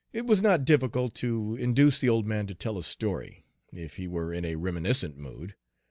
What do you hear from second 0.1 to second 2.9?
It was not difficult to induce the old man to tell a